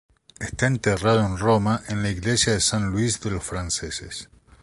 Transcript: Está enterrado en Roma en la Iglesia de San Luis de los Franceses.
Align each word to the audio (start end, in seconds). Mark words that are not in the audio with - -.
Está 0.39 0.65
enterrado 0.65 1.23
en 1.23 1.37
Roma 1.37 1.83
en 1.87 2.01
la 2.01 2.09
Iglesia 2.09 2.53
de 2.53 2.59
San 2.59 2.89
Luis 2.91 3.21
de 3.21 3.29
los 3.29 3.43
Franceses. 3.43 4.29